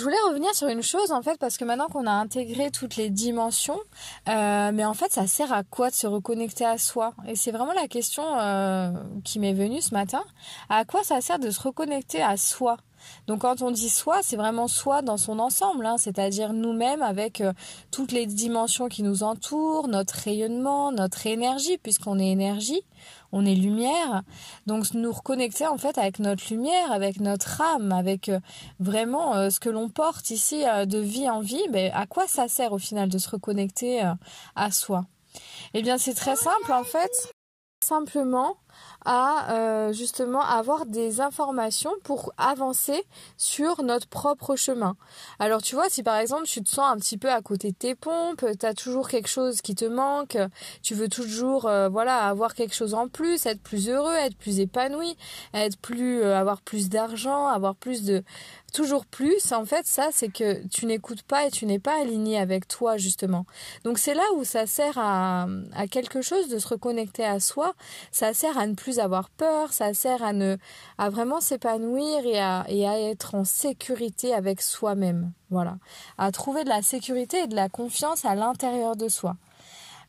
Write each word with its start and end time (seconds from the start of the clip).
Je 0.00 0.04
voulais 0.06 0.16
revenir 0.28 0.54
sur 0.54 0.68
une 0.68 0.82
chose 0.82 1.12
en 1.12 1.20
fait 1.20 1.38
parce 1.38 1.58
que 1.58 1.64
maintenant 1.66 1.88
qu'on 1.88 2.06
a 2.06 2.12
intégré 2.12 2.70
toutes 2.70 2.96
les 2.96 3.10
dimensions, 3.10 3.78
euh, 4.30 4.70
mais 4.72 4.86
en 4.86 4.94
fait 4.94 5.12
ça 5.12 5.26
sert 5.26 5.52
à 5.52 5.62
quoi 5.62 5.90
de 5.90 5.94
se 5.94 6.06
reconnecter 6.06 6.64
à 6.64 6.78
soi? 6.78 7.12
Et 7.28 7.36
c'est 7.36 7.50
vraiment 7.50 7.74
la 7.74 7.86
question 7.86 8.22
euh, 8.38 8.92
qui 9.24 9.38
m'est 9.40 9.52
venue 9.52 9.82
ce 9.82 9.92
matin. 9.92 10.24
À 10.70 10.86
quoi 10.86 11.04
ça 11.04 11.20
sert 11.20 11.38
de 11.38 11.50
se 11.50 11.60
reconnecter 11.60 12.22
à 12.22 12.38
soi? 12.38 12.78
Donc 13.26 13.42
quand 13.42 13.62
on 13.62 13.70
dit 13.70 13.88
soi, 13.88 14.20
c'est 14.22 14.36
vraiment 14.36 14.68
soi 14.68 15.02
dans 15.02 15.16
son 15.16 15.38
ensemble, 15.38 15.86
hein, 15.86 15.96
c'est-à-dire 15.98 16.52
nous-mêmes 16.52 17.02
avec 17.02 17.40
euh, 17.40 17.52
toutes 17.90 18.12
les 18.12 18.26
dimensions 18.26 18.88
qui 18.88 19.02
nous 19.02 19.22
entourent, 19.22 19.88
notre 19.88 20.14
rayonnement, 20.14 20.92
notre 20.92 21.26
énergie, 21.26 21.78
puisqu'on 21.78 22.18
est 22.18 22.30
énergie, 22.30 22.82
on 23.32 23.44
est 23.44 23.54
lumière. 23.54 24.22
Donc 24.66 24.92
nous 24.94 25.12
reconnecter 25.12 25.66
en 25.66 25.78
fait 25.78 25.98
avec 25.98 26.18
notre 26.18 26.44
lumière, 26.50 26.92
avec 26.92 27.20
notre 27.20 27.60
âme, 27.60 27.92
avec 27.92 28.28
euh, 28.28 28.40
vraiment 28.78 29.36
euh, 29.36 29.50
ce 29.50 29.60
que 29.60 29.70
l'on 29.70 29.88
porte 29.88 30.30
ici 30.30 30.64
de 30.86 30.98
vie 30.98 31.28
en 31.28 31.40
vie. 31.40 31.66
Mais 31.70 31.90
à 31.94 32.06
quoi 32.06 32.26
ça 32.26 32.48
sert 32.48 32.72
au 32.72 32.78
final 32.78 33.08
de 33.08 33.18
se 33.18 33.30
reconnecter 33.30 34.02
à 34.56 34.70
soi? 34.70 35.04
Eh 35.74 35.82
bien 35.82 35.98
c'est 35.98 36.14
très 36.14 36.36
simple 36.36 36.72
en 36.72 36.84
fait. 36.84 37.10
Simplement 37.82 38.56
à 39.04 39.52
euh, 39.52 39.92
justement 39.92 40.42
avoir 40.42 40.86
des 40.86 41.20
informations 41.20 41.92
pour 42.02 42.32
avancer 42.36 43.04
sur 43.36 43.82
notre 43.82 44.08
propre 44.08 44.56
chemin. 44.56 44.96
Alors 45.38 45.62
tu 45.62 45.74
vois, 45.74 45.88
si 45.88 46.02
par 46.02 46.16
exemple 46.16 46.44
tu 46.44 46.62
te 46.62 46.68
sens 46.68 46.90
un 46.90 46.96
petit 46.96 47.16
peu 47.16 47.30
à 47.30 47.40
côté 47.40 47.70
de 47.70 47.76
tes 47.76 47.94
pompes, 47.94 48.44
tu 48.58 48.66
as 48.66 48.74
toujours 48.74 49.08
quelque 49.08 49.28
chose 49.28 49.62
qui 49.62 49.74
te 49.74 49.84
manque, 49.84 50.36
tu 50.82 50.94
veux 50.94 51.08
toujours 51.08 51.66
euh, 51.66 51.88
voilà, 51.88 52.26
avoir 52.26 52.54
quelque 52.54 52.74
chose 52.74 52.94
en 52.94 53.08
plus, 53.08 53.46
être 53.46 53.62
plus 53.62 53.88
heureux, 53.88 54.14
être 54.14 54.36
plus 54.36 54.60
épanoui, 54.60 55.16
être 55.54 55.78
plus 55.78 56.22
euh, 56.22 56.38
avoir 56.38 56.60
plus 56.60 56.88
d'argent, 56.88 57.46
avoir 57.46 57.74
plus 57.74 58.04
de 58.04 58.22
toujours 58.70 59.06
plus, 59.06 59.52
en 59.52 59.64
fait, 59.64 59.86
ça, 59.86 60.08
c'est 60.12 60.28
que 60.32 60.66
tu 60.68 60.86
n'écoutes 60.86 61.22
pas 61.22 61.46
et 61.46 61.50
tu 61.50 61.66
n'es 61.66 61.78
pas 61.78 62.00
aligné 62.00 62.38
avec 62.38 62.68
toi, 62.68 62.96
justement. 62.96 63.44
Donc, 63.84 63.98
c'est 63.98 64.14
là 64.14 64.22
où 64.36 64.44
ça 64.44 64.66
sert 64.66 64.96
à, 64.96 65.46
à, 65.74 65.86
quelque 65.86 66.22
chose 66.22 66.48
de 66.48 66.58
se 66.58 66.68
reconnecter 66.68 67.24
à 67.24 67.40
soi. 67.40 67.74
Ça 68.12 68.32
sert 68.32 68.56
à 68.58 68.66
plus 68.74 68.98
avoir 68.98 69.30
peur, 69.30 69.72
ça 69.72 69.94
sert 69.94 70.22
à 70.22 70.32
ne, 70.32 70.56
à 70.98 71.10
vraiment 71.10 71.40
s'épanouir 71.40 72.24
et 72.26 72.38
à, 72.38 72.64
être 72.68 73.34
en 73.34 73.44
sécurité 73.44 74.34
avec 74.34 74.62
soi-même. 74.62 75.32
Voilà. 75.50 75.78
À 76.18 76.30
trouver 76.32 76.64
de 76.64 76.68
la 76.68 76.82
sécurité 76.82 77.40
et 77.44 77.46
de 77.46 77.56
la 77.56 77.68
confiance 77.68 78.24
à 78.24 78.34
l'intérieur 78.34 78.96
de 78.96 79.08
soi. 79.08 79.36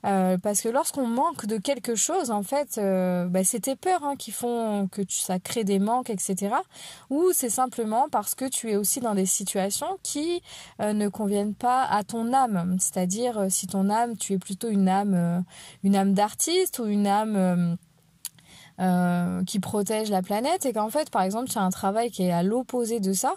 Euh, 0.06 0.38
parce 0.38 0.62
que 0.62 0.70
lorsqu'on 0.70 1.06
manque 1.06 1.46
de 1.46 1.58
quelque 1.58 1.96
chose, 1.96 2.32
en 2.32 2.44
fait, 2.44 2.78
euh, 2.78 3.28
bah, 3.28 3.44
c'est 3.44 3.62
tes 3.62 3.76
peurs 3.76 4.04
hein, 4.04 4.16
qui 4.16 4.32
font 4.32 4.88
que 4.92 5.02
ça 5.10 5.40
crée 5.40 5.64
des 5.64 5.80
manques, 5.80 6.10
etc. 6.10 6.56
Ou 7.10 7.32
c'est 7.34 7.50
simplement 7.50 8.08
parce 8.10 8.34
que 8.36 8.46
tu 8.46 8.72
es 8.72 8.76
aussi 8.76 9.00
dans 9.00 9.16
des 9.16 9.26
situations 9.26 10.00
qui 10.04 10.42
euh, 10.82 10.94
ne 10.94 11.08
conviennent 11.08 11.54
pas 11.54 11.84
à 11.84 12.04
ton 12.04 12.34
âme. 12.34 12.78
C'est-à-dire, 12.80 13.46
si 13.50 13.68
ton 13.68 13.90
âme, 13.90 14.18
tu 14.18 14.34
es 14.34 14.40
plutôt 14.40 14.70
une 14.70 14.90
âme, 14.90 15.44
une 15.84 15.96
âme 15.96 16.14
d'artiste 16.14 16.80
ou 16.80 16.86
une 16.86 17.08
âme 17.08 17.78
euh, 18.82 19.44
qui 19.44 19.60
protège 19.60 20.10
la 20.10 20.22
planète 20.22 20.66
et 20.66 20.74
qu'en 20.74 20.90
fait 20.90 21.10
par 21.10 21.22
exemple 21.22 21.50
tu 21.50 21.58
as 21.58 21.62
un 21.62 21.70
travail 21.70 22.10
qui 22.10 22.24
est 22.24 22.32
à 22.32 22.42
l'opposé 22.42 23.00
de 23.00 23.14
ça 23.14 23.36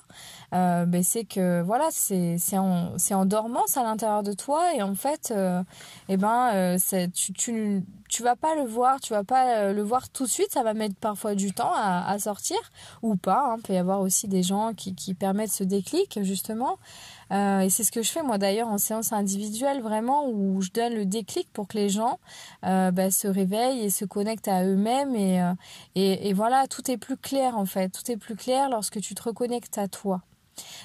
euh, 0.55 0.87
ben 0.87 1.03
c'est 1.03 1.25
que 1.25 1.61
voilà 1.63 1.89
c'est 1.91 2.37
c'est 2.39 2.57
en 2.57 2.97
c'est 2.97 3.15
en 3.15 3.27
dormance 3.27 3.77
à 3.77 3.83
l'intérieur 3.83 4.23
de 4.23 4.33
toi 4.33 4.75
et 4.75 4.83
en 4.83 4.95
fait 4.95 5.33
euh, 5.37 5.63
eh 6.09 6.17
ben 6.17 6.51
euh, 6.55 6.77
c'est 6.79 7.13
tu, 7.13 7.33
tu 7.35 7.83
tu 8.15 8.23
vas 8.23 8.37
pas 8.37 8.55
le 8.55 8.63
voir, 8.63 9.01
tu 9.01 9.13
vas 9.13 9.25
pas 9.25 9.73
le 9.73 9.83
voir 9.83 10.09
tout 10.09 10.23
de 10.23 10.31
suite, 10.31 10.53
ça 10.53 10.63
va 10.63 10.73
mettre 10.73 10.95
parfois 10.95 11.35
du 11.35 11.53
temps 11.53 11.73
à, 11.75 12.17
sortir 12.21 12.57
ou 13.03 13.17
pas. 13.17 13.51
Hein. 13.51 13.57
Il 13.59 13.63
peut 13.63 13.73
y 13.73 13.77
avoir 13.77 14.01
aussi 14.01 14.29
des 14.29 14.45
gens 14.45 14.73
qui, 14.73 15.15
permettent 15.15 15.51
ce 15.51 15.65
déclic 15.65 16.21
justement. 16.23 16.79
Euh, 17.33 17.61
et 17.61 17.71
c'est 17.71 17.83
ce 17.83 17.91
que 17.91 18.03
je 18.03 18.11
fais 18.13 18.23
moi 18.23 18.39
d'ailleurs 18.39 18.69
en 18.69 18.79
séance 18.79 19.13
individuelle 19.13 19.83
vraiment 19.83 20.29
où 20.29 20.61
je 20.63 20.71
donne 20.71 20.95
le 20.95 21.07
déclic 21.07 21.49
pour 21.53 21.67
que 21.67 21.77
les 21.77 21.89
gens 21.89 22.21
euh, 22.65 22.93
bah, 22.93 23.11
se 23.11 23.27
réveillent 23.27 23.81
et 23.81 23.91
se 23.91 24.05
connectent 24.05 24.47
à 24.47 24.65
eux-mêmes 24.65 25.17
et, 25.17 25.43
euh, 25.43 25.53
et, 25.97 26.33
voilà 26.35 26.69
tout 26.69 26.89
est 26.91 26.99
plus 26.99 27.17
clair 27.17 27.57
en 27.57 27.65
fait 27.65 27.89
tout 27.89 28.09
est 28.13 28.17
plus 28.17 28.37
clair 28.37 28.69
lorsque 28.71 29.01
tu 29.01 29.17
te 29.17 29.23
reconnectes 29.23 29.79
à 29.79 29.89
toi. 29.89 30.21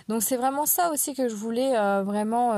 Donc 0.07 0.23
c'est 0.23 0.37
vraiment 0.37 0.65
ça 0.65 0.91
aussi 0.91 1.13
que 1.13 1.29
je 1.29 1.35
voulais 1.35 1.77
euh, 1.77 2.01
vraiment 2.03 2.53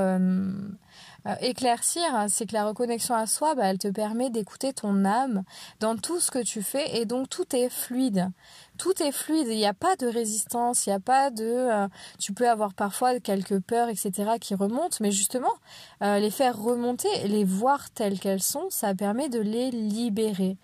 euh, 1.25 1.31
euh, 1.31 1.35
éclaircir, 1.41 2.03
hein, 2.13 2.27
c'est 2.27 2.45
que 2.45 2.53
la 2.53 2.65
reconnexion 2.65 3.15
à 3.15 3.27
soi, 3.27 3.55
bah, 3.55 3.65
elle 3.65 3.77
te 3.77 3.87
permet 3.87 4.29
d'écouter 4.29 4.73
ton 4.73 5.05
âme 5.05 5.43
dans 5.79 5.95
tout 5.95 6.19
ce 6.19 6.31
que 6.31 6.39
tu 6.43 6.61
fais 6.61 6.97
et 6.97 7.05
donc 7.05 7.29
tout 7.29 7.55
est 7.55 7.69
fluide. 7.69 8.29
Tout 8.77 9.01
est 9.03 9.11
fluide, 9.11 9.47
il 9.47 9.57
n'y 9.57 9.67
a 9.67 9.73
pas 9.73 9.95
de 9.95 10.07
résistance, 10.07 10.85
il 10.85 10.89
n'y 10.89 10.95
a 10.95 10.99
pas 10.99 11.29
de... 11.29 11.45
Euh, 11.45 11.87
tu 12.19 12.33
peux 12.33 12.49
avoir 12.49 12.73
parfois 12.73 13.19
quelques 13.19 13.59
peurs, 13.59 13.89
etc. 13.89 14.31
qui 14.39 14.55
remontent, 14.55 14.97
mais 15.01 15.11
justement, 15.11 15.53
euh, 16.01 16.19
les 16.19 16.31
faire 16.31 16.57
remonter, 16.57 17.27
les 17.27 17.43
voir 17.43 17.91
telles 17.91 18.19
qu'elles 18.19 18.41
sont, 18.41 18.69
ça 18.69 18.95
permet 18.95 19.29
de 19.29 19.39
les 19.39 19.69
libérer. 19.71 20.57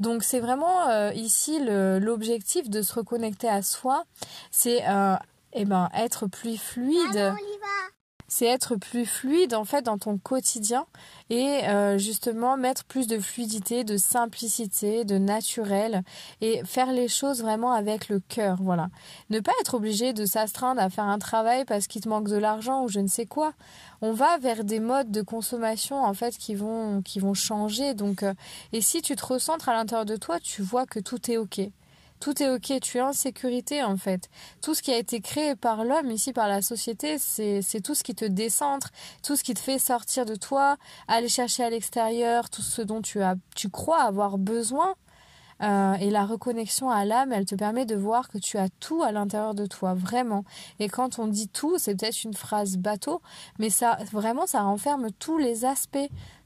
Donc 0.00 0.24
c'est 0.24 0.40
vraiment 0.40 1.10
ici 1.12 1.60
l'objectif 1.60 2.68
de 2.68 2.82
se 2.82 2.94
reconnecter 2.94 3.48
à 3.48 3.62
soi, 3.62 4.04
c'est 4.50 4.82
eh 5.52 5.64
ben, 5.64 5.88
être 5.94 6.26
plus 6.26 6.56
fluide 6.56 7.34
c'est 8.30 8.46
être 8.46 8.76
plus 8.76 9.06
fluide 9.06 9.54
en 9.54 9.64
fait 9.64 9.82
dans 9.82 9.98
ton 9.98 10.16
quotidien 10.16 10.86
et 11.30 11.64
euh, 11.64 11.98
justement 11.98 12.56
mettre 12.56 12.84
plus 12.84 13.08
de 13.08 13.18
fluidité, 13.18 13.82
de 13.82 13.96
simplicité, 13.96 15.04
de 15.04 15.18
naturel 15.18 16.04
et 16.40 16.62
faire 16.64 16.92
les 16.92 17.08
choses 17.08 17.42
vraiment 17.42 17.72
avec 17.72 18.08
le 18.08 18.20
cœur, 18.20 18.58
voilà. 18.62 18.88
Ne 19.30 19.40
pas 19.40 19.52
être 19.60 19.74
obligé 19.74 20.12
de 20.12 20.24
s'astreindre 20.24 20.80
à 20.80 20.88
faire 20.90 21.04
un 21.04 21.18
travail 21.18 21.64
parce 21.64 21.88
qu'il 21.88 22.02
te 22.02 22.08
manque 22.08 22.28
de 22.28 22.36
l'argent 22.36 22.84
ou 22.84 22.88
je 22.88 23.00
ne 23.00 23.08
sais 23.08 23.26
quoi. 23.26 23.52
On 24.00 24.12
va 24.12 24.38
vers 24.38 24.62
des 24.62 24.78
modes 24.78 25.10
de 25.10 25.22
consommation 25.22 26.02
en 26.02 26.14
fait 26.14 26.38
qui 26.38 26.54
vont 26.54 27.02
qui 27.02 27.18
vont 27.18 27.34
changer 27.34 27.94
donc 27.94 28.22
euh, 28.22 28.32
et 28.72 28.80
si 28.80 29.02
tu 29.02 29.16
te 29.16 29.26
recentres 29.26 29.68
à 29.68 29.74
l'intérieur 29.74 30.06
de 30.06 30.16
toi, 30.16 30.38
tu 30.38 30.62
vois 30.62 30.86
que 30.86 31.00
tout 31.00 31.30
est 31.30 31.36
OK 31.36 31.60
tout 32.20 32.42
est 32.42 32.48
ok, 32.48 32.80
tu 32.80 32.98
es 32.98 33.00
en 33.00 33.12
sécurité 33.12 33.82
en 33.82 33.96
fait. 33.96 34.28
Tout 34.62 34.74
ce 34.74 34.82
qui 34.82 34.92
a 34.92 34.98
été 34.98 35.20
créé 35.20 35.56
par 35.56 35.84
l'homme, 35.84 36.10
ici 36.10 36.32
par 36.32 36.48
la 36.48 36.62
société, 36.62 37.18
c'est 37.18 37.80
tout 37.82 37.94
ce 37.94 38.04
qui 38.04 38.14
te 38.14 38.26
décentre, 38.26 38.90
tout 39.22 39.36
ce 39.36 39.42
qui 39.42 39.54
te 39.54 39.60
fait 39.60 39.78
sortir 39.78 40.26
de 40.26 40.34
toi, 40.34 40.76
aller 41.08 41.28
chercher 41.28 41.64
à 41.64 41.70
l'extérieur, 41.70 42.50
tout 42.50 42.62
ce 42.62 42.82
dont 42.82 43.00
tu, 43.00 43.22
as, 43.22 43.36
tu 43.56 43.70
crois 43.70 44.02
avoir 44.02 44.38
besoin. 44.38 44.94
Euh, 45.62 45.94
et 45.94 46.10
la 46.10 46.24
reconnexion 46.24 46.90
à 46.90 47.04
l'âme, 47.04 47.32
elle 47.32 47.44
te 47.44 47.54
permet 47.54 47.84
de 47.84 47.94
voir 47.94 48.28
que 48.28 48.38
tu 48.38 48.56
as 48.56 48.68
tout 48.80 49.02
à 49.02 49.12
l'intérieur 49.12 49.54
de 49.54 49.66
toi, 49.66 49.94
vraiment. 49.94 50.44
Et 50.78 50.88
quand 50.88 51.18
on 51.18 51.26
dit 51.26 51.48
tout, 51.48 51.78
c'est 51.78 51.94
peut-être 51.94 52.24
une 52.24 52.34
phrase 52.34 52.76
bateau, 52.76 53.20
mais 53.58 53.70
ça, 53.70 53.98
vraiment, 54.12 54.46
ça 54.46 54.62
renferme 54.62 55.08
tous 55.18 55.38
les 55.38 55.64
aspects. 55.64 55.98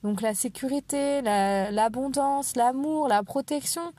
Donc 0.02 0.20
la 0.20 0.34
sécurité, 0.34 1.22
l'abondance, 1.22 2.56
l'amour, 2.56 3.08
la 3.08 3.22
protection, 3.22 3.92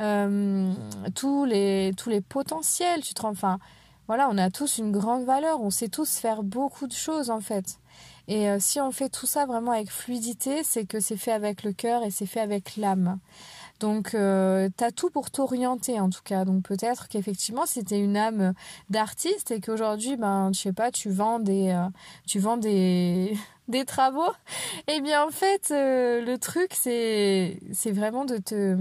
euh, 0.00 0.72
tous 1.14 1.44
les 1.44 1.92
tous 1.96 2.08
les 2.08 2.22
potentiels. 2.22 3.02
Tu 3.02 3.12
te 3.12 3.26
enfin, 3.26 3.58
voilà, 4.06 4.28
on 4.30 4.38
a 4.38 4.50
tous 4.50 4.78
une 4.78 4.90
grande 4.90 5.24
valeur. 5.24 5.60
On 5.60 5.70
sait 5.70 5.88
tous 5.88 6.16
faire 6.18 6.42
beaucoup 6.42 6.86
de 6.86 6.92
choses 6.92 7.28
en 7.28 7.40
fait. 7.40 7.78
Et 8.26 8.48
euh, 8.48 8.58
si 8.60 8.80
on 8.80 8.92
fait 8.92 9.08
tout 9.08 9.26
ça 9.26 9.44
vraiment 9.44 9.72
avec 9.72 9.90
fluidité, 9.90 10.62
c'est 10.62 10.84
que 10.84 11.00
c'est 11.00 11.16
fait 11.16 11.32
avec 11.32 11.64
le 11.64 11.72
cœur 11.72 12.04
et 12.04 12.10
c'est 12.10 12.26
fait 12.26 12.40
avec 12.40 12.76
l'âme. 12.76 13.18
Donc, 13.80 14.14
euh, 14.14 14.68
tu 14.76 14.84
as 14.84 14.92
tout 14.92 15.08
pour 15.08 15.30
t'orienter 15.30 15.98
en 15.98 16.10
tout 16.10 16.20
cas. 16.22 16.44
Donc, 16.44 16.62
peut-être 16.64 17.08
qu'effectivement, 17.08 17.64
tu 17.64 17.94
une 17.96 18.16
âme 18.16 18.52
d'artiste 18.90 19.50
et 19.50 19.60
qu'aujourd'hui, 19.60 20.16
ben, 20.16 20.50
je 20.52 20.60
sais 20.60 20.72
pas, 20.72 20.90
tu 20.90 21.10
vends 21.10 21.40
des, 21.40 21.70
euh, 21.70 21.88
tu 22.26 22.38
vends 22.38 22.58
des, 22.58 23.36
des 23.68 23.86
travaux, 23.86 24.30
eh 24.86 25.00
bien, 25.00 25.24
en 25.24 25.30
fait, 25.30 25.70
euh, 25.70 26.20
le 26.24 26.36
truc, 26.36 26.72
c'est, 26.74 27.58
c'est 27.72 27.92
vraiment 27.92 28.26
de 28.26 28.36
te 28.36 28.76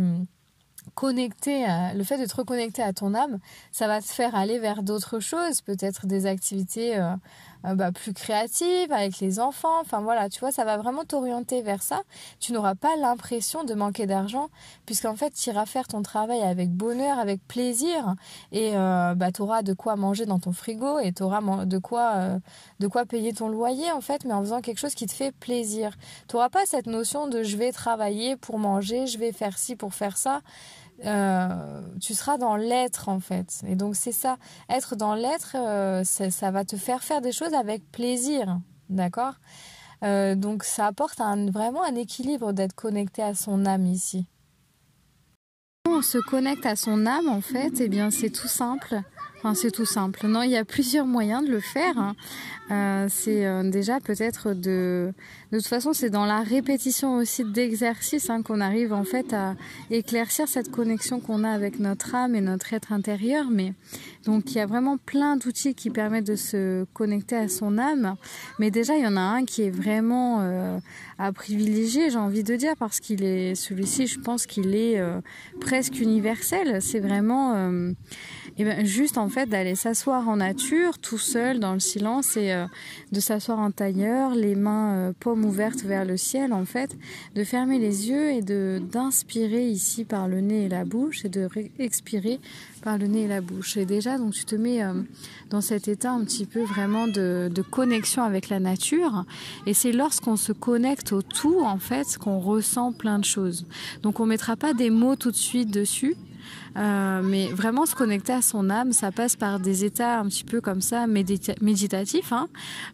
connecter, 0.96 1.64
à, 1.64 1.94
le 1.94 2.04
fait 2.04 2.18
de 2.18 2.26
te 2.26 2.36
reconnecter 2.36 2.82
à 2.84 2.92
ton 2.92 3.14
âme, 3.14 3.40
ça 3.72 3.88
va 3.88 4.02
te 4.02 4.08
faire 4.08 4.36
aller 4.36 4.60
vers 4.60 4.84
d'autres 4.84 5.22
choses, 5.22 5.62
peut-être 5.62 6.08
des 6.08 6.26
activités 6.26 6.98
euh, 7.66 7.76
bah, 7.76 7.92
plus 7.92 8.14
créatives 8.14 8.92
avec 8.92 9.20
les 9.20 9.40
enfants. 9.40 9.80
Enfin 9.82 10.02
voilà, 10.02 10.30
tu 10.30 10.40
vois, 10.40 10.52
ça 10.52 10.66
va 10.66 10.78
vraiment 10.78 11.04
t'orienter 11.04 11.62
vers 11.62 11.82
ça. 11.82 12.02
Tu 12.40 12.54
n'auras 12.54 12.76
pas 12.76 12.96
l'impression 12.96 13.64
de 13.64 13.74
manquer 13.74 14.06
d'argent, 14.06 14.50
puisqu'en 14.86 15.16
fait, 15.16 15.32
tu 15.32 15.50
iras 15.50 15.66
faire 15.66 15.88
ton 15.88 16.02
travail 16.02 16.42
avec 16.42 16.72
bonheur, 16.72 17.20
avec 17.20 17.46
plaisir, 17.48 18.16
et 18.52 18.72
euh, 18.76 19.16
bah, 19.16 19.32
tu 19.32 19.42
auras 19.42 19.62
de 19.62 19.74
quoi 19.74 19.96
manger 19.96 20.26
dans 20.26 20.40
ton 20.40 20.52
frigo 20.52 21.00
et 21.00 21.12
tu 21.12 21.24
auras 21.24 21.42
de 21.66 21.78
quoi, 21.78 22.14
euh, 22.16 22.40
de 22.80 22.88
quoi 22.88 23.06
payer 23.06 23.34
ton 23.34 23.50
loyer, 23.50 23.92
en 23.92 24.02
fait, 24.02 24.26
mais 24.26 24.34
en 24.34 24.42
faisant 24.42 24.62
quelque 24.62 24.80
chose 24.80 24.96
qui 24.96 25.06
te 25.06 25.14
fait 25.14 25.32
plaisir. 25.32 25.92
Tu 26.28 26.36
n'auras 26.36 26.50
pas 26.50 26.66
cette 26.66 26.88
notion 26.88 27.28
de 27.28 27.44
je 27.44 27.58
vais 27.58 27.72
travailler 27.72 28.36
pour 28.36 28.60
manger, 28.60 29.08
je 29.08 29.18
vais 29.18 29.32
faire 29.32 29.58
ci 29.58 29.76
pour 29.76 29.94
faire 29.94 30.18
ça. 30.18 30.42
Euh, 31.06 31.82
tu 32.02 32.14
seras 32.14 32.38
dans 32.38 32.56
l'être 32.56 33.10
en 33.10 33.20
fait. 33.20 33.62
Et 33.68 33.76
donc 33.76 33.96
c'est 33.96 34.12
ça, 34.12 34.38
être 34.70 34.96
dans 34.96 35.16
l'être, 35.16 35.56
euh, 35.56 36.04
ça 36.04 36.52
va 36.52 36.66
te 36.66 36.76
faire 36.76 37.04
faire 37.04 37.22
des 37.22 37.32
choses 37.32 37.54
avec 37.54 37.90
plaisir, 37.92 38.60
d'accord? 38.90 39.36
Euh, 40.04 40.36
Donc 40.36 40.64
ça 40.64 40.88
apporte 40.88 41.22
un, 41.22 41.50
vraiment 41.52 41.84
un 41.84 41.96
équilibre 41.96 42.54
d'être 42.54 42.74
connecté 42.74 43.22
à 43.22 43.34
son 43.34 43.66
âme 43.66 43.86
ici. 43.86 44.26
On 45.88 46.02
se 46.02 46.18
connecte 46.18 46.66
à 46.66 46.76
son 46.76 47.06
âme 47.06 47.30
en 47.30 47.42
fait, 47.42 47.80
eh 47.80 47.90
bien 47.90 48.12
c'est 48.12 48.30
tout 48.30 48.48
simple. 48.48 49.02
Enfin, 49.40 49.54
c'est 49.54 49.72
tout 49.72 49.86
simple. 49.86 50.28
Non, 50.28 50.44
il 50.44 50.52
y 50.52 50.58
a 50.58 50.66
plusieurs 50.66 51.06
moyens 51.06 51.46
de 51.46 51.52
le 51.52 51.62
faire. 51.62 51.98
Hein. 51.98 52.14
Euh, 52.72 53.08
c'est 53.10 53.46
euh, 53.46 53.70
déjà 53.70 54.02
peut-être 54.02 54.54
de... 54.54 55.14
De 55.52 55.58
toute 55.58 55.68
façon, 55.68 55.94
c'est 55.94 56.12
dans 56.12 56.26
la 56.26 56.42
répétition 56.42 57.16
aussi 57.16 57.44
d'exercices 57.44 58.30
hein, 58.30 58.44
qu'on 58.44 58.62
arrive 58.62 58.94
en 58.94 59.04
fait 59.04 59.34
à 59.34 59.56
éclaircir 59.90 60.48
cette 60.48 60.70
connexion 60.70 61.20
qu'on 61.20 61.44
a 61.44 61.50
avec 61.50 61.80
notre 61.80 62.14
âme 62.14 62.36
et 62.36 62.42
notre 62.42 62.74
être 62.74 62.92
intérieur. 62.92 63.46
Mais 63.50 63.74
donc, 64.26 64.52
il 64.52 64.58
y 64.58 64.60
a 64.60 64.68
vraiment 64.68 64.98
plein 64.98 65.38
d'outils 65.38 65.74
qui 65.74 65.90
permettent 65.90 66.28
de 66.28 66.36
se 66.36 66.86
connecter 66.94 67.38
à 67.38 67.48
son 67.48 67.80
âme. 67.80 68.16
Mais 68.60 68.70
déjà, 68.70 68.98
il 68.98 69.04
y 69.04 69.08
en 69.08 69.18
a 69.18 69.22
un 69.22 69.46
qui 69.46 69.64
est 69.64 69.72
vraiment 69.72 70.42
euh, 70.42 70.78
à 71.18 71.32
privilégier, 71.32 72.12
j'ai 72.12 72.18
envie 72.18 72.44
de 72.44 72.56
dire, 72.56 72.74
parce 72.78 73.00
qu'il 73.00 73.24
est 73.24 73.56
celui-ci, 73.56 74.06
je 74.06 74.20
pense 74.20 74.46
qu'il 74.46 74.76
est 74.76 75.02
presque 75.60 76.00
universel. 76.00 76.80
C'est 76.82 77.00
vraiment 77.00 77.56
et 78.58 78.64
ben 78.64 78.86
juste 78.86 79.18
en 79.18 79.30
fait 79.30 79.48
d'aller 79.48 79.76
s'asseoir 79.76 80.28
en 80.28 80.38
nature, 80.38 80.98
tout 81.00 81.18
seul, 81.18 81.60
dans 81.60 81.74
le 81.74 81.80
silence, 81.80 82.38
et 82.38 82.52
euh, 82.52 82.66
de 83.12 83.20
s'asseoir 83.20 83.60
en 83.60 83.72
tailleur, 83.72 84.36
les 84.36 84.56
mains 84.56 84.94
euh, 84.94 85.14
paumes 85.20 85.46
ouvertes 85.46 85.84
vers 85.84 86.06
le 86.06 86.18
ciel, 86.18 86.54
en 86.54 86.66
fait, 86.66 86.98
de 87.36 87.44
fermer 87.44 87.80
les 87.80 88.10
yeux 88.10 88.32
et 88.32 88.42
de 88.42 88.82
d'inspirer 88.92 89.68
ici 89.68 90.06
par 90.06 90.28
le 90.28 90.42
nez 90.42 90.66
et 90.66 90.70
la 90.70 90.86
bouche, 90.86 91.26
et 91.26 91.30
de 91.30 91.48
expirer 91.78 92.40
par 92.82 92.98
le 92.98 93.08
nez 93.08 93.24
et 93.24 93.28
la 93.28 93.42
bouche. 93.42 93.78
Et 93.78 93.86
déjà, 93.86 94.18
donc 94.18 94.34
tu 94.34 94.46
te 94.46 94.56
mets 94.56 94.84
euh, 94.84 94.94
dans 95.50 95.62
cet 95.62 95.88
état 95.88 96.12
un 96.12 96.24
petit 96.24 96.46
peu 96.46 96.64
vraiment 96.64 97.08
de, 97.08 97.50
de 97.54 97.62
connexion 97.62 98.24
avec 98.24 98.50
la 98.50 98.60
nature. 98.60 99.26
Et 99.66 99.74
c'est 99.74 99.92
lorsqu'on 99.92 100.38
se 100.38 100.52
connecte 100.52 101.12
au 101.12 101.22
tout, 101.22 101.62
en 101.62 101.78
fait, 101.78 102.18
qu'on 102.18 102.40
ressent 102.40 102.92
plein 102.94 103.20
de 103.20 103.26
choses. 103.26 103.66
Donc 104.02 104.20
on 104.20 104.26
mettra 104.26 104.56
pas 104.56 104.74
des 104.74 104.90
mots 104.90 105.16
tout 105.16 105.32
de 105.32 105.36
suite 105.36 105.72
dessus. 105.72 106.16
Euh, 106.78 107.22
mais 107.24 107.48
vraiment 107.48 107.86
se 107.86 107.96
connecter 107.96 108.34
à 108.34 108.42
son 108.42 108.70
âme, 108.70 108.94
ça 108.94 109.12
passe 109.12 109.36
par 109.36 109.60
des 109.60 109.86
états 109.86 110.20
un 110.20 110.26
petit 110.26 110.44
peu 110.44 110.62
comme 110.62 110.82
ça 110.82 111.08
méditatifs, 111.08 112.32
hein, 112.32 112.48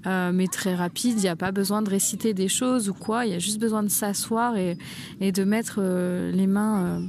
euh, 0.06 0.31
mais 0.33 0.48
très 0.48 0.75
rapides. 0.75 1.18
Il 1.18 1.24
n'y 1.24 1.30
a 1.30 1.36
pas 1.36 1.51
besoin 1.51 1.81
de 1.81 1.89
réciter 1.89 2.33
des 2.33 2.48
choses 2.48 2.89
ou 2.89 2.94
quoi. 2.94 3.25
Il 3.25 3.31
y 3.31 3.36
a 3.36 3.39
juste 3.39 3.60
besoin 3.60 3.83
de 3.83 3.89
s'asseoir 3.89 4.57
et, 4.57 4.77
de 5.19 5.44
mettre 5.44 5.80
euh, 5.80 6.31
les 6.31 6.48
mains 6.48 7.01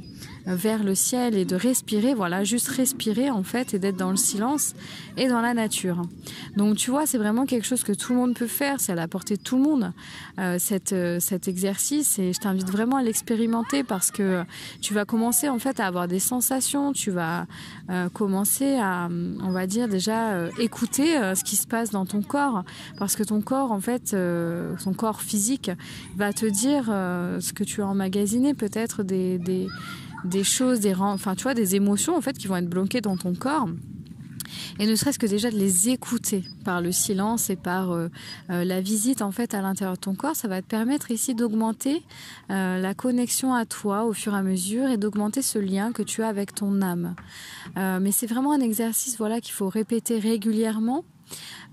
vers 0.45 0.83
le 0.83 0.95
ciel 0.95 1.35
et 1.35 1.43
de 1.43 1.55
respirer, 1.55 2.13
voilà, 2.13 2.43
juste 2.43 2.69
respirer 2.69 3.29
en 3.29 3.43
fait 3.43 3.73
et 3.73 3.79
d'être 3.79 3.97
dans 3.97 4.11
le 4.11 4.17
silence 4.17 4.75
et 5.17 5.27
dans 5.27 5.41
la 5.41 5.53
nature. 5.53 6.03
Donc 6.55 6.77
tu 6.77 6.89
vois, 6.89 7.05
c'est 7.05 7.17
vraiment 7.17 7.45
quelque 7.45 7.65
chose 7.65 7.83
que 7.83 7.91
tout 7.91 8.13
le 8.13 8.19
monde 8.19 8.33
peut 8.33 8.47
faire, 8.47 8.79
c'est 8.79 8.93
à 8.93 8.95
la 8.95 9.07
portée 9.07 9.35
de 9.35 9.41
tout 9.41 9.57
le 9.57 9.63
monde 9.63 9.91
cet 10.59 11.47
exercice 11.47 12.17
et 12.19 12.31
je 12.31 12.39
t'invite 12.39 12.69
vraiment 12.69 12.95
à 12.97 13.03
l'expérimenter 13.03 13.83
parce 13.83 14.11
que 14.11 14.43
tu 14.81 14.93
vas 14.93 15.05
commencer 15.05 15.49
en 15.49 15.59
fait 15.59 15.79
à 15.79 15.85
avoir 15.85 16.07
des 16.07 16.19
sensations, 16.19 16.56
tu 16.93 17.11
vas 17.11 17.45
euh, 17.89 18.09
commencer 18.09 18.77
à, 18.77 19.09
on 19.09 19.51
va 19.51 19.67
dire 19.67 19.87
déjà 19.87 20.31
euh, 20.31 20.51
écouter 20.59 21.17
euh, 21.17 21.35
ce 21.35 21.43
qui 21.43 21.55
se 21.55 21.67
passe 21.67 21.91
dans 21.91 22.05
ton 22.05 22.21
corps 22.21 22.63
parce 22.97 23.15
que 23.15 23.23
ton 23.23 23.41
corps 23.41 23.71
en 23.71 23.79
fait, 23.79 24.15
ton 24.83 24.93
corps 24.93 25.21
physique 25.21 25.71
va 26.15 26.33
te 26.33 26.45
dire 26.45 26.85
ce 26.85 27.53
que 27.53 27.63
tu 27.63 27.81
as 27.81 27.87
emmagasiné 27.87 28.53
peut-être 28.53 29.03
des, 29.03 29.37
des 29.37 29.67
des 30.23 30.43
choses, 30.43 30.79
des 30.79 30.95
enfin 30.95 31.35
tu 31.35 31.43
vois, 31.43 31.53
des 31.53 31.75
émotions 31.75 32.17
en 32.17 32.21
fait 32.21 32.37
qui 32.37 32.47
vont 32.47 32.57
être 32.57 32.69
bloquées 32.69 33.01
dans 33.01 33.17
ton 33.17 33.35
corps. 33.35 33.67
Et 34.79 34.85
ne 34.85 34.95
serait-ce 34.95 35.19
que 35.19 35.25
déjà 35.25 35.51
de 35.51 35.57
les 35.57 35.89
écouter 35.89 36.43
par 36.63 36.81
le 36.81 36.91
silence 36.91 37.49
et 37.49 37.55
par 37.55 37.91
euh, 37.91 38.09
euh, 38.49 38.63
la 38.63 38.81
visite 38.81 39.21
en 39.21 39.31
fait 39.31 39.53
à 39.53 39.61
l'intérieur 39.61 39.95
de 39.95 40.01
ton 40.01 40.15
corps, 40.15 40.35
ça 40.35 40.47
va 40.47 40.61
te 40.61 40.67
permettre 40.67 41.11
ici 41.11 41.35
d'augmenter 41.35 42.03
euh, 42.49 42.79
la 42.79 42.93
connexion 42.93 43.53
à 43.53 43.65
toi 43.65 44.05
au 44.05 44.13
fur 44.13 44.33
et 44.33 44.37
à 44.37 44.43
mesure 44.43 44.89
et 44.89 44.97
d'augmenter 44.97 45.41
ce 45.41 45.59
lien 45.59 45.91
que 45.91 46.03
tu 46.03 46.23
as 46.23 46.27
avec 46.27 46.53
ton 46.53 46.81
âme. 46.81 47.15
mais 47.75 48.11
c'est 48.11 48.27
vraiment 48.27 48.53
un 48.53 48.59
exercice 48.59 49.17
voilà 49.17 49.41
qu'il 49.41 49.53
faut 49.53 49.69
répéter 49.69 50.19
régulièrement 50.19 51.03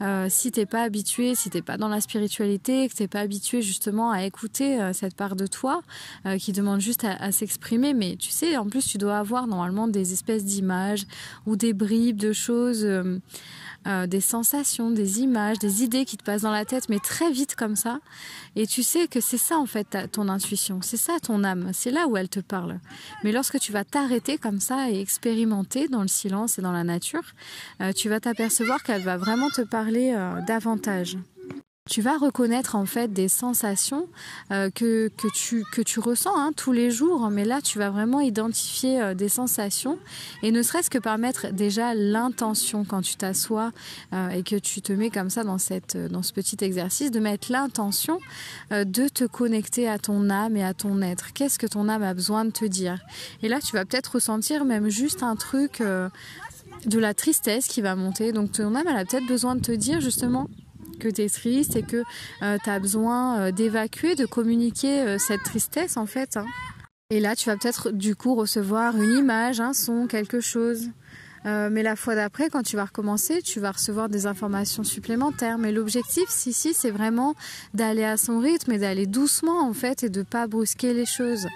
euh, 0.02 0.26
si 0.28 0.50
t'es 0.50 0.66
pas 0.66 0.82
habitué, 0.82 1.34
si 1.34 1.50
t'es 1.50 1.62
pas 1.62 1.76
dans 1.76 1.88
la 1.88 2.00
spiritualité, 2.00 2.88
que 2.88 2.94
t'es 2.94 3.08
pas 3.08 3.20
habitué 3.20 3.62
justement 3.62 4.10
à 4.10 4.24
écouter 4.24 4.80
euh, 4.80 4.92
cette 4.92 5.14
part 5.14 5.36
de 5.36 5.46
toi 5.46 5.82
euh, 6.26 6.38
qui 6.38 6.52
demande 6.52 6.80
juste 6.80 7.04
à, 7.04 7.32
s'exprimer, 7.32 7.94
mais 7.94 8.16
tu 8.16 8.30
sais, 8.30 8.56
en 8.56 8.66
plus 8.66 8.86
tu 8.86 8.98
dois 8.98 9.18
avoir 9.18 9.46
normalement 9.46 9.88
des 9.88 10.12
espèces 10.12 10.44
d'images 10.44 11.06
ou 11.46 11.56
des 11.56 11.72
bribes 11.72 12.16
de 12.16 12.32
choses 12.32 12.86
euh, 13.86 14.06
des 14.06 14.20
sensations, 14.20 14.90
des 14.90 15.20
images, 15.20 15.58
des 15.58 15.82
idées 15.82 16.04
qui 16.04 16.16
te 16.16 16.24
passent 16.24 16.42
dans 16.42 16.50
la 16.50 16.64
tête, 16.64 16.88
mais 16.88 16.98
très 16.98 17.30
vite 17.30 17.54
comme 17.54 17.76
ça. 17.76 18.00
Et 18.56 18.66
tu 18.66 18.82
sais 18.82 19.08
que 19.08 19.20
c'est 19.20 19.38
ça 19.38 19.58
en 19.58 19.66
fait 19.66 19.96
ton 20.12 20.28
intuition, 20.28 20.80
c'est 20.82 20.96
ça 20.96 21.18
ton 21.20 21.44
âme, 21.44 21.70
c'est 21.72 21.90
là 21.90 22.06
où 22.06 22.16
elle 22.16 22.28
te 22.28 22.40
parle. 22.40 22.80
Mais 23.22 23.32
lorsque 23.32 23.58
tu 23.58 23.72
vas 23.72 23.84
t'arrêter 23.84 24.38
comme 24.38 24.60
ça 24.60 24.90
et 24.90 25.00
expérimenter 25.00 25.88
dans 25.88 26.02
le 26.02 26.08
silence 26.08 26.58
et 26.58 26.62
dans 26.62 26.72
la 26.72 26.84
nature, 26.84 27.24
euh, 27.80 27.92
tu 27.92 28.08
vas 28.08 28.20
t'apercevoir 28.20 28.82
qu'elle 28.82 29.02
va 29.02 29.16
vraiment 29.16 29.50
te 29.50 29.62
parler 29.62 30.14
euh, 30.16 30.40
davantage. 30.46 31.16
Tu 31.90 32.00
vas 32.00 32.16
reconnaître 32.16 32.76
en 32.76 32.86
fait 32.86 33.12
des 33.12 33.28
sensations 33.28 34.08
euh, 34.50 34.70
que, 34.70 35.08
que, 35.18 35.28
tu, 35.34 35.64
que 35.70 35.82
tu 35.82 36.00
ressens 36.00 36.34
hein, 36.34 36.52
tous 36.56 36.72
les 36.72 36.90
jours, 36.90 37.28
mais 37.28 37.44
là 37.44 37.60
tu 37.60 37.78
vas 37.78 37.90
vraiment 37.90 38.20
identifier 38.20 39.02
euh, 39.02 39.12
des 39.12 39.28
sensations 39.28 39.98
et 40.42 40.50
ne 40.50 40.62
serait-ce 40.62 40.88
que 40.88 40.96
par 40.96 41.18
mettre 41.18 41.52
déjà 41.52 41.92
l'intention 41.92 42.86
quand 42.86 43.02
tu 43.02 43.16
t'assois 43.16 43.70
euh, 44.14 44.30
et 44.30 44.42
que 44.42 44.56
tu 44.56 44.80
te 44.80 44.94
mets 44.94 45.10
comme 45.10 45.28
ça 45.28 45.44
dans, 45.44 45.58
cette, 45.58 45.98
dans 45.98 46.22
ce 46.22 46.32
petit 46.32 46.56
exercice, 46.64 47.10
de 47.10 47.20
mettre 47.20 47.52
l'intention 47.52 48.18
de 48.70 49.08
te 49.08 49.24
connecter 49.24 49.86
à 49.86 49.98
ton 49.98 50.30
âme 50.30 50.56
et 50.56 50.64
à 50.64 50.72
ton 50.72 51.02
être. 51.02 51.34
Qu'est-ce 51.34 51.58
que 51.58 51.66
ton 51.66 51.90
âme 51.90 52.02
a 52.02 52.14
besoin 52.14 52.46
de 52.46 52.50
te 52.50 52.64
dire? 52.64 52.98
Et 53.42 53.48
là 53.48 53.60
tu 53.60 53.76
vas 53.76 53.84
peut-être 53.84 54.14
ressentir 54.14 54.64
même 54.64 54.88
juste 54.88 55.22
un 55.22 55.36
truc 55.36 55.82
de 55.82 56.98
la 56.98 57.12
tristesse 57.12 57.66
qui 57.66 57.82
va 57.82 57.94
monter. 57.94 58.32
Donc 58.32 58.52
ton 58.52 58.74
âme 58.74 58.86
elle 58.88 58.96
a 58.96 59.04
peut-être 59.04 59.26
besoin 59.26 59.54
de 59.54 59.60
te 59.60 59.72
dire 59.72 60.00
justement 60.00 60.48
que 61.04 61.10
tu 61.10 61.22
es 61.22 61.28
triste 61.28 61.76
et 61.76 61.82
que 61.82 62.02
euh, 62.42 62.56
tu 62.62 62.70
as 62.70 62.78
besoin 62.78 63.38
euh, 63.38 63.52
d'évacuer, 63.52 64.14
de 64.14 64.24
communiquer 64.24 65.02
euh, 65.02 65.18
cette 65.18 65.42
tristesse 65.42 65.96
en 65.96 66.06
fait. 66.06 66.38
Hein. 66.38 66.46
Et 67.10 67.20
là, 67.20 67.36
tu 67.36 67.50
vas 67.50 67.56
peut-être 67.56 67.90
du 67.90 68.16
coup 68.16 68.34
recevoir 68.34 68.96
une 68.96 69.12
image, 69.12 69.60
un 69.60 69.74
son, 69.74 70.06
quelque 70.06 70.40
chose. 70.40 70.88
Euh, 71.46 71.68
mais 71.70 71.82
la 71.82 71.96
fois 71.96 72.14
d'après, 72.14 72.48
quand 72.48 72.62
tu 72.62 72.76
vas 72.76 72.86
recommencer, 72.86 73.42
tu 73.42 73.60
vas 73.60 73.72
recevoir 73.72 74.08
des 74.08 74.26
informations 74.26 74.84
supplémentaires. 74.84 75.58
Mais 75.58 75.72
l'objectif 75.72 76.24
ici, 76.46 76.74
c'est 76.74 76.90
vraiment 76.90 77.34
d'aller 77.74 78.04
à 78.04 78.16
son 78.16 78.38
rythme 78.38 78.72
et 78.72 78.78
d'aller 78.78 79.06
doucement 79.06 79.60
en 79.60 79.72
fait 79.72 80.04
et 80.04 80.08
de 80.08 80.22
pas 80.22 80.46
brusquer 80.46 80.94
les 80.94 81.06
choses. 81.06 81.46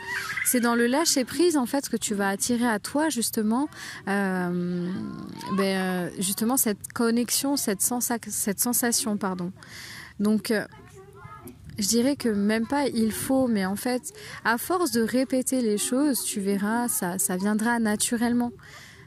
C'est 0.45 0.61
dans 0.61 0.75
le 0.75 0.87
lâcher 0.87 1.25
prise 1.25 1.57
en 1.57 1.67
fait 1.67 1.89
que 1.89 1.97
tu 1.97 2.15
vas 2.15 2.29
attirer 2.29 2.67
à 2.67 2.79
toi 2.79 3.09
justement, 3.09 3.69
euh, 4.09 4.89
ben, 5.57 5.63
euh, 5.63 6.11
justement 6.19 6.57
cette 6.57 6.93
connexion, 6.93 7.57
cette, 7.57 7.83
cette 8.29 8.61
sensation, 8.61 9.17
pardon. 9.17 9.53
Donc 10.21 10.53
je 11.79 11.87
dirais 11.87 12.17
que 12.17 12.29
même 12.29 12.67
pas 12.67 12.89
il 12.89 13.13
faut, 13.13 13.47
mais 13.47 13.65
en 13.65 13.77
fait, 13.77 14.13
à 14.45 14.59
force 14.59 14.91
de 14.91 15.01
répéter 15.01 15.63
les 15.63 15.79
choses, 15.79 16.23
tu 16.25 16.41
verras, 16.41 16.89
ça, 16.89 17.19
ça 17.19 17.37
viendra 17.37 17.79
naturellement. 17.79 18.53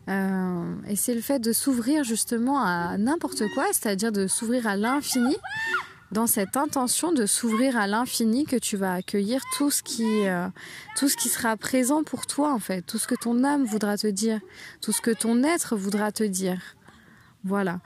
Euh, 0.09 0.73
et 0.87 0.95
c'est 0.95 1.13
le 1.13 1.21
fait 1.21 1.39
de 1.39 1.53
s'ouvrir 1.53 2.03
justement 2.03 2.59
à 2.63 2.97
n'importe 2.97 3.43
quoi, 3.53 3.65
c'est-à-dire 3.71 4.11
de 4.11 4.27
s'ouvrir 4.27 4.67
à 4.67 4.75
l'infini, 4.75 5.37
dans 6.11 6.27
cette 6.27 6.57
intention 6.57 7.11
de 7.11 7.25
s'ouvrir 7.25 7.77
à 7.77 7.87
l'infini 7.87 8.45
que 8.45 8.57
tu 8.57 8.77
vas 8.77 8.93
accueillir 8.93 9.41
tout 9.57 9.71
ce 9.71 9.81
qui 9.81 10.27
euh, 10.27 10.47
tout 10.97 11.07
ce 11.07 11.15
qui 11.15 11.29
sera 11.29 11.55
présent 11.55 12.03
pour 12.03 12.27
toi 12.27 12.51
en 12.53 12.59
fait, 12.59 12.81
tout 12.81 12.97
ce 12.97 13.07
que 13.07 13.15
ton 13.15 13.43
âme 13.43 13.63
voudra 13.63 13.97
te 13.97 14.07
dire, 14.07 14.39
tout 14.81 14.91
ce 14.91 15.01
que 15.01 15.11
ton 15.11 15.43
être 15.43 15.75
voudra 15.75 16.11
te 16.11 16.23
dire. 16.23 16.59
Voilà. 17.43 17.79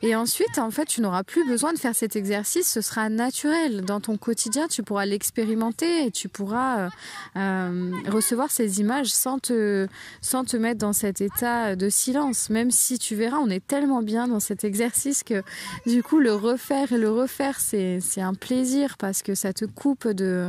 Et 0.00 0.16
ensuite, 0.16 0.58
en 0.58 0.70
fait, 0.70 0.86
tu 0.86 1.02
n'auras 1.02 1.22
plus 1.22 1.46
besoin 1.46 1.74
de 1.74 1.78
faire 1.78 1.94
cet 1.94 2.16
exercice, 2.16 2.66
ce 2.66 2.80
sera 2.80 3.10
naturel. 3.10 3.82
Dans 3.82 4.00
ton 4.00 4.16
quotidien, 4.16 4.68
tu 4.68 4.82
pourras 4.82 5.04
l'expérimenter 5.04 6.06
et 6.06 6.10
tu 6.10 6.30
pourras 6.30 6.78
euh, 6.78 6.88
euh, 7.36 7.92
recevoir 8.08 8.50
ces 8.50 8.80
images 8.80 9.12
sans 9.12 9.38
te, 9.38 9.86
sans 10.22 10.44
te 10.44 10.56
mettre 10.56 10.78
dans 10.78 10.94
cet 10.94 11.20
état 11.20 11.76
de 11.76 11.90
silence. 11.90 12.48
Même 12.48 12.70
si 12.70 12.98
tu 12.98 13.14
verras, 13.14 13.36
on 13.36 13.50
est 13.50 13.64
tellement 13.66 14.02
bien 14.02 14.28
dans 14.28 14.40
cet 14.40 14.64
exercice 14.64 15.22
que 15.22 15.42
du 15.86 16.02
coup, 16.02 16.18
le 16.18 16.34
refaire 16.34 16.92
et 16.92 16.98
le 16.98 17.10
refaire, 17.10 17.60
c'est 17.60 18.00
un 18.16 18.34
plaisir 18.34 18.96
parce 18.96 19.22
que 19.22 19.34
ça 19.34 19.52
te 19.52 19.66
coupe 19.66 20.08
de 20.08 20.48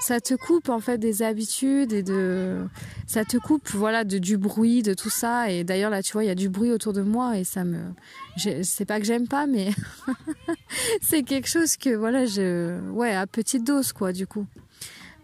ça 0.00 0.20
te 0.20 0.34
coupe 0.34 0.68
en 0.68 0.80
fait 0.80 0.98
des 0.98 1.22
habitudes 1.22 1.92
et 1.92 2.02
de 2.02 2.58
ça 3.06 3.24
te 3.24 3.36
coupe 3.36 3.68
voilà 3.70 4.04
de 4.04 4.18
du 4.18 4.36
bruit 4.36 4.82
de 4.82 4.94
tout 4.94 5.10
ça. 5.10 5.50
Et 5.50 5.64
d'ailleurs 5.64 5.90
là 5.90 6.02
tu 6.02 6.12
vois 6.12 6.24
il 6.24 6.28
y 6.28 6.30
a 6.30 6.36
du 6.36 6.48
bruit 6.48 6.70
autour 6.70 6.92
de 6.92 7.02
moi 7.02 7.38
et 7.38 7.44
ça 7.44 7.64
me 7.64 7.80
c'est 8.62 8.84
pas 8.84 9.00
que 9.00 9.06
j'aime 9.06 9.26
pas 9.26 9.46
mais 9.46 9.70
c'est 11.02 11.22
quelque 11.22 11.48
chose 11.48 11.76
que 11.76 11.94
voilà 11.94 12.26
je 12.26 12.78
ouais 12.90 13.14
à 13.14 13.26
petite 13.26 13.64
dose 13.64 13.92
quoi 13.92 14.12
du 14.12 14.26
coup 14.26 14.46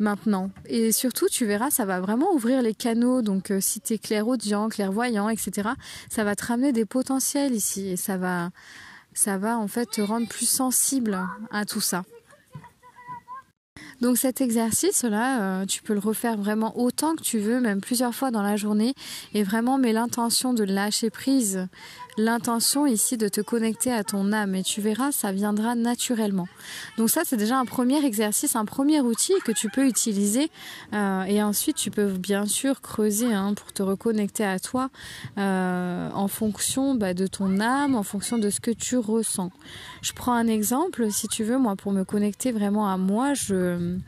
maintenant. 0.01 0.51
Et 0.67 0.91
surtout 0.91 1.29
tu 1.29 1.47
verras 1.47 1.71
ça 1.71 1.85
va 1.85 2.01
vraiment 2.01 2.33
ouvrir 2.33 2.61
les 2.61 2.75
canaux. 2.75 3.23
Donc 3.23 3.51
euh, 3.51 3.61
si 3.61 3.81
tu 3.81 3.95
es 3.95 3.99
clairaudient 3.99 4.69
clairvoyant 4.69 5.29
etc 5.29 5.71
ça 6.11 6.25
va 6.25 6.35
te 6.35 6.47
ramener 6.47 6.73
des 6.73 6.85
potentiels 6.85 7.55
ici 7.55 7.89
et 7.89 7.97
ça 7.97 8.17
va 8.17 8.51
ça 9.13 9.39
va 9.39 9.57
en 9.57 9.69
fait 9.69 9.87
te 9.87 10.01
rendre 10.01 10.29
plus 10.29 10.49
sensible 10.49 11.17
à 11.53 11.65
tout 11.65 11.81
ça 11.81 12.03
Donc 14.01 14.19
cet 14.19 14.41
exercice-là, 14.41 15.41
euh, 15.41 15.67
tu 15.67 15.83
peux 15.83 15.95
le 15.95 16.01
refaire 16.01 16.37
vraiment 16.37 16.79
autant 16.79 17.15
que 17.15 17.23
tu 17.23 17.39
veux, 17.39 17.61
même 17.61 17.81
plusieurs 17.81 18.15
fois 18.15 18.31
dans 18.31 18.43
la 18.43 18.57
journée, 18.57 18.95
et 19.35 19.43
vraiment 19.43 19.79
mets 19.79 19.93
l'intention 19.93 20.53
de 20.53 20.65
lâcher 20.65 21.11
prise, 21.11 21.67
l'intention 22.17 22.87
ici 22.87 23.17
de 23.17 23.29
te 23.29 23.41
connecter 23.41 23.93
à 23.93 24.05
ton 24.05 24.33
âme, 24.33 24.55
et 24.55 24.63
tu 24.63 24.81
verras, 24.81 25.13
ça 25.13 25.33
viendra 25.33 25.75
naturellement. 25.75 26.49
Donc 26.97 27.11
ça, 27.11 27.23
c'est 27.25 27.37
déjà 27.37 27.59
un 27.59 27.65
premier 27.65 28.05
exercice, 28.05 28.57
un 28.57 28.65
premier 28.65 29.01
outil 29.01 29.35
que 29.45 29.53
tu 29.53 29.69
peux 29.69 29.87
utiliser, 29.87 30.51
euh, 30.93 31.25
et 31.25 31.43
ensuite 31.43 31.77
tu 31.77 31.91
peux 31.91 32.13
bien 32.13 32.47
sûr 32.47 32.81
creuser 32.81 33.33
hein, 33.33 33.55
pour 33.55 33.73
te 33.73 33.83
reconnecter 33.83 34.45
à 34.45 34.59
toi 34.59 34.91
euh, 35.39 36.11
en 36.13 36.29
fonction 36.29 36.95
bah, 36.95 37.15
de 37.15 37.27
ton 37.27 37.61
âme, 37.61 37.95
en 37.95 38.03
fonction 38.03 38.39
de 38.39 38.51
ce 38.51 38.61
que 38.61 38.71
tu 38.71 38.97
ressens. 38.97 39.51
Je 40.03 40.13
prends 40.13 40.35
un 40.35 40.47
exemple, 40.47 41.11
si 41.11 41.29
tu 41.29 41.45
veux, 41.45 41.59
moi, 41.59 41.77
pour 41.77 41.93
me 41.93 42.05
connecter 42.05 42.53
vraiment 42.53 42.89
à 42.89 42.97
moi, 42.97 43.35
je 43.35 43.99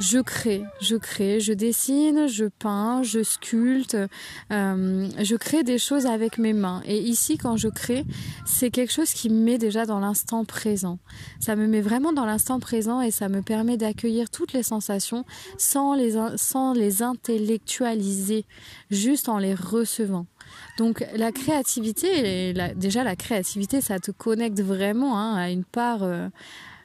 je 0.00 0.18
crée, 0.18 0.64
je 0.80 0.96
crée, 0.96 1.40
je 1.40 1.52
dessine, 1.52 2.26
je 2.26 2.46
peins, 2.46 3.02
je 3.02 3.22
sculpte, 3.22 3.96
euh, 4.50 5.08
je 5.18 5.36
crée 5.36 5.62
des 5.62 5.78
choses 5.78 6.06
avec 6.06 6.38
mes 6.38 6.52
mains. 6.52 6.82
Et 6.86 6.98
ici, 6.98 7.38
quand 7.38 7.56
je 7.56 7.68
crée, 7.68 8.04
c'est 8.44 8.70
quelque 8.70 8.92
chose 8.92 9.12
qui 9.12 9.30
me 9.30 9.42
met 9.42 9.58
déjà 9.58 9.86
dans 9.86 10.00
l'instant 10.00 10.44
présent. 10.44 10.98
Ça 11.40 11.56
me 11.56 11.66
met 11.66 11.80
vraiment 11.80 12.12
dans 12.12 12.24
l'instant 12.24 12.58
présent 12.58 13.00
et 13.00 13.10
ça 13.10 13.28
me 13.28 13.42
permet 13.42 13.76
d'accueillir 13.76 14.30
toutes 14.30 14.52
les 14.52 14.62
sensations 14.62 15.24
sans 15.58 15.94
les, 15.94 16.16
sans 16.36 16.72
les 16.72 17.02
intellectualiser, 17.02 18.44
juste 18.90 19.28
en 19.28 19.38
les 19.38 19.54
recevant. 19.54 20.26
Donc 20.78 21.04
la 21.14 21.32
créativité, 21.32 22.52
déjà 22.76 23.04
la 23.04 23.16
créativité, 23.16 23.80
ça 23.80 24.00
te 24.00 24.10
connecte 24.10 24.60
vraiment 24.60 25.18
hein, 25.18 25.36
à 25.36 25.50
une 25.50 25.64
part... 25.64 26.02
Euh, 26.02 26.28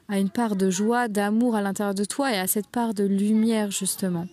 à 0.08 0.18
une 0.18 0.30
part 0.30 0.56
de 0.56 0.70
joie, 0.70 1.08
d'amour 1.08 1.54
à 1.54 1.62
l'intérieur 1.62 1.94
de 1.94 2.04
toi 2.04 2.32
et 2.32 2.38
à 2.38 2.46
cette 2.46 2.68
part 2.68 2.94
de 2.94 3.04
lumière 3.04 3.70
justement. 3.70 4.26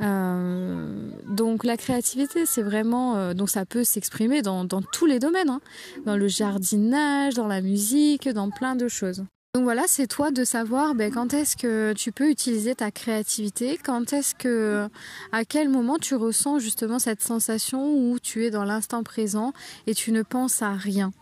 Euh, 0.00 1.10
donc 1.28 1.64
la 1.64 1.76
créativité, 1.76 2.46
c'est 2.46 2.62
vraiment, 2.62 3.16
euh, 3.16 3.34
donc 3.34 3.50
ça 3.50 3.64
peut 3.64 3.84
s'exprimer 3.84 4.42
dans, 4.42 4.66
tous 4.66 5.06
les 5.06 5.18
domaines, 5.18 5.50
hein. 5.50 5.60
dans 6.04 6.16
le 6.16 6.28
jardinage, 6.28 7.34
dans 7.34 7.46
la 7.46 7.60
musique, 7.60 8.28
dans 8.28 8.50
plein 8.50 8.74
de 8.74 8.88
choses. 8.88 9.24
Donc 9.54 9.62
voilà, 9.62 9.84
c'est 9.86 10.08
toi 10.08 10.32
de 10.32 10.42
savoir 10.42 10.96
ben, 10.96 11.12
quand 11.12 11.32
est-ce 11.32 11.56
que 11.56 11.92
tu 11.92 12.10
peux 12.10 12.28
utiliser 12.28 12.74
ta 12.74 12.90
créativité, 12.90 13.78
quand 13.80 14.12
est-ce 14.12 14.34
que, 14.34 14.88
à 15.30 15.44
quel 15.44 15.68
moment 15.68 15.96
tu 15.98 16.16
ressens 16.16 16.58
justement 16.58 16.98
cette 16.98 17.22
sensation 17.22 17.94
où 17.94 18.18
tu 18.18 18.44
es 18.44 18.50
dans 18.50 18.64
l'instant 18.64 19.04
présent 19.04 19.52
et 19.86 19.94
tu 19.94 20.10
ne 20.10 20.22
penses 20.22 20.60
à 20.60 20.72
rien. 20.72 21.12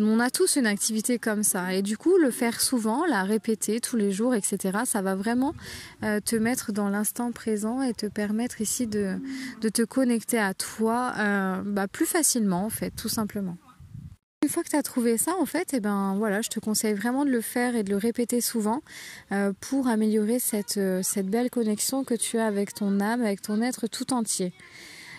On 0.00 0.18
a 0.18 0.30
tous 0.30 0.56
une 0.56 0.66
activité 0.66 1.18
comme 1.18 1.42
ça 1.42 1.74
et 1.74 1.82
du 1.82 1.98
coup 1.98 2.16
le 2.16 2.30
faire 2.30 2.60
souvent, 2.60 3.04
la 3.04 3.22
répéter 3.22 3.80
tous 3.80 3.96
les 3.96 4.12
jours, 4.12 4.34
etc. 4.34 4.78
Ça 4.86 5.02
va 5.02 5.14
vraiment 5.14 5.54
euh, 6.02 6.20
te 6.20 6.36
mettre 6.36 6.72
dans 6.72 6.88
l'instant 6.88 7.32
présent 7.32 7.82
et 7.82 7.92
te 7.92 8.06
permettre 8.06 8.62
ici 8.62 8.86
de, 8.86 9.18
te 9.60 9.82
connecter 9.82 10.38
à 10.38 10.54
toi 10.54 11.12
euh, 11.18 11.62
bah, 11.64 11.86
plus 11.86 12.06
facilement 12.06 12.64
en 12.64 12.70
fait, 12.70 12.92
tout 12.92 13.10
simplement. 13.10 13.58
Une 14.42 14.48
fois 14.48 14.62
que 14.62 14.70
tu 14.70 14.76
as 14.76 14.82
trouvé 14.82 15.16
ça, 15.16 15.32
en 15.40 15.46
fait, 15.46 15.70
eh 15.72 15.80
ben 15.80 16.14
voilà, 16.16 16.42
je 16.42 16.48
te 16.48 16.60
conseille 16.60 16.94
vraiment 16.94 17.24
de 17.24 17.30
le 17.30 17.40
faire 17.40 17.76
et 17.76 17.82
de 17.82 17.90
le 17.90 17.96
répéter 17.96 18.40
souvent 18.40 18.80
euh, 19.32 19.52
pour 19.60 19.88
améliorer 19.88 20.38
cette 20.38 20.78
belle 21.26 21.50
connexion 21.50 22.04
que 22.04 22.14
tu 22.14 22.38
as 22.38 22.46
avec 22.46 22.72
ton 22.74 23.00
âme, 23.00 23.22
avec 23.22 23.42
ton 23.42 23.60
être 23.60 23.86
tout 23.86 24.12
entier. 24.12 24.52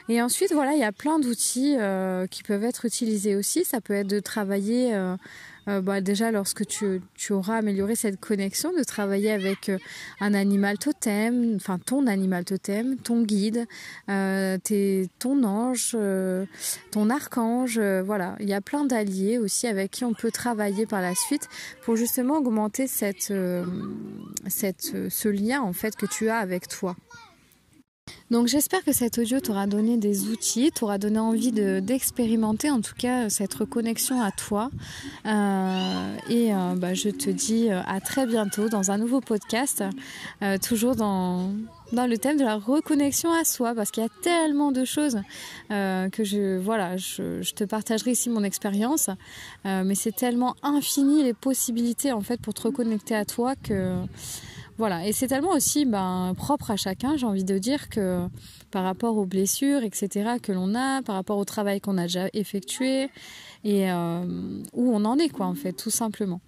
Et 0.07 0.21
ensuite, 0.21 0.53
voilà, 0.53 0.73
il 0.73 0.79
y 0.79 0.83
a 0.83 0.91
plein 0.91 1.17
d'outils 1.17 1.75
euh, 1.79 2.27
qui 2.27 2.43
peuvent 2.43 2.63
être 2.63 2.85
utilisés 2.85 3.35
aussi. 3.35 3.65
Ça 3.65 3.81
peut 3.81 3.93
être 3.93 4.07
de 4.07 4.19
travailler, 4.19 4.93
euh, 4.93 5.15
euh, 5.67 5.81
bah, 5.81 5.99
déjà 5.99 6.29
lorsque 6.29 6.63
tu, 6.67 7.01
auras 7.31 7.57
amélioré 7.57 7.95
cette 7.95 8.19
connexion, 8.19 8.71
de 8.71 8.83
travailler 8.83 9.31
avec 9.31 9.71
un 10.19 10.35
animal 10.35 10.77
totem, 10.77 11.55
enfin 11.55 11.79
ton 11.79 12.05
animal 12.05 12.45
totem, 12.45 12.97
ton 12.97 13.23
guide, 13.23 13.65
ton 14.07 15.43
ange, 15.43 15.97
ton 16.91 17.09
archange. 17.09 17.79
voilà, 17.79 18.35
il 18.39 18.47
y 18.47 18.53
a 18.53 18.61
plein 18.61 18.85
d'alliés 18.85 19.39
aussi 19.39 19.65
avec 19.65 19.89
qui 19.89 20.05
on 20.05 20.13
peut 20.13 20.31
travailler 20.31 20.85
par 20.85 21.01
la 21.01 21.15
suite 21.15 21.49
pour 21.81 21.95
justement 21.95 22.37
augmenter 22.37 22.85
cette, 22.85 23.33
cette, 24.47 25.09
ce 25.09 25.29
lien 25.29 25.63
en 25.63 25.73
fait 25.73 25.95
que 25.95 26.05
tu 26.05 26.29
as 26.29 26.37
avec 26.37 26.67
toi. 26.67 26.95
Donc 28.31 28.47
j'espère 28.47 28.83
que 28.83 28.91
cet 28.91 29.19
audio 29.19 29.39
t'aura 29.39 29.67
donné 29.67 29.97
des 29.97 30.29
outils, 30.29 30.71
t'aura 30.71 30.97
donné 30.97 31.19
envie 31.19 31.51
d'expérimenter 31.51 32.71
en 32.71 32.81
tout 32.81 32.95
cas 32.97 33.29
cette 33.29 33.53
reconnexion 33.53 34.19
à 34.19 34.31
toi. 34.31 34.71
Euh, 35.27 36.17
et 36.27 36.51
euh, 36.51 36.73
bah, 36.75 36.95
je 36.95 37.09
te 37.09 37.29
dis 37.29 37.69
euh, 37.69 37.81
à 37.85 38.01
très 38.01 38.25
bientôt 38.25 38.67
dans 38.67 38.89
un 38.89 38.97
nouveau 38.97 39.21
podcast, 39.21 39.83
toujours 40.63 40.95
dans, 40.95 41.51
le 41.91 42.15
thème 42.17 42.37
de 42.37 42.43
la 42.43 42.55
reconnexion 42.55 43.31
à 43.31 43.43
soi, 43.43 43.75
parce 43.75 43.91
qu'il 43.91 44.01
y 44.01 44.05
a 44.07 44.09
tellement 44.23 44.71
de 44.71 44.85
choses 44.85 45.21
que 45.69 46.23
je, 46.23 46.57
voilà, 46.57 46.95
te 46.95 47.63
partagerai 47.63 48.11
ici 48.11 48.29
mon 48.29 48.43
expérience, 48.43 49.09
mais 49.65 49.95
c'est 49.95 50.15
tellement 50.15 50.55
infini 50.63 51.23
les 51.23 51.33
possibilités 51.33 52.11
en 52.11 52.21
fait 52.21 52.41
pour 52.41 52.53
te 52.53 52.63
reconnecter 52.63 53.15
à 53.15 53.25
toi 53.25 53.55
que 53.55 53.97
voilà, 54.77 55.07
et 55.07 55.13
c'est 55.13 55.27
tellement 55.27 55.51
aussi 55.51 55.85
ben, 55.85 56.33
propre 56.35 56.71
à 56.71 56.75
chacun, 56.75 57.15
j'ai 57.15 57.25
envie 57.25 57.45
de 57.45 57.57
dire 57.57 57.87
que 57.89 58.27
par 58.71 58.83
rapport 58.83 59.17
aux 59.17 59.25
blessures, 59.25 59.83
etc., 59.83 60.31
que 60.41 60.51
l'on 60.51 60.75
a, 60.75 61.01
par 61.01 61.15
rapport 61.15 61.37
au 61.37 61.45
travail 61.45 61.79
qu'on 61.79 61.97
a 61.97 62.03
déjà 62.03 62.27
effectué, 62.33 63.09
et 63.63 63.89
euh, 63.89 64.25
où 64.73 64.93
on 64.93 65.05
en 65.05 65.17
est, 65.17 65.29
quoi, 65.29 65.45
en 65.45 65.55
fait, 65.55 65.73
tout 65.73 65.89
simplement. 65.89 66.41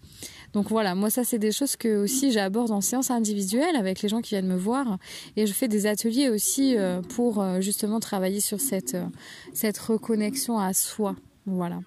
Donc 0.53 0.69
voilà, 0.69 0.95
moi 0.95 1.09
ça 1.09 1.23
c'est 1.23 1.39
des 1.39 1.51
choses 1.51 1.75
que 1.75 2.03
aussi 2.03 2.31
j'aborde 2.31 2.71
en 2.71 2.81
séance 2.81 3.11
individuelle 3.11 3.75
avec 3.75 4.01
les 4.01 4.09
gens 4.09 4.21
qui 4.21 4.29
viennent 4.29 4.47
me 4.47 4.55
voir 4.55 4.97
et 5.35 5.45
je 5.45 5.53
fais 5.53 5.67
des 5.67 5.85
ateliers 5.85 6.29
aussi 6.29 6.77
euh, 6.77 7.01
pour 7.01 7.41
euh, 7.41 7.59
justement 7.59 7.99
travailler 7.99 8.39
sur 8.39 8.59
cette, 8.59 8.97
cette 9.53 9.77
reconnexion 9.77 10.57
à 10.57 10.73
soi. 10.73 11.15
Voilà. 11.45 11.81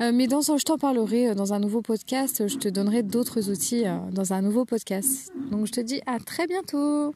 Euh, 0.00 0.12
mais 0.12 0.26
dans, 0.26 0.40
je 0.40 0.64
t'en 0.64 0.78
parlerai 0.78 1.30
euh, 1.30 1.34
dans 1.34 1.52
un 1.52 1.58
nouveau 1.58 1.82
podcast. 1.82 2.46
Je 2.48 2.56
te 2.56 2.68
donnerai 2.68 3.02
d'autres 3.02 3.50
outils 3.50 3.86
euh, 3.86 3.96
dans 4.10 4.32
un 4.32 4.42
nouveau 4.42 4.64
podcast. 4.64 5.32
Donc 5.50 5.66
je 5.66 5.72
te 5.72 5.80
dis 5.80 6.00
à 6.06 6.18
très 6.18 6.46
bientôt. 6.46 7.14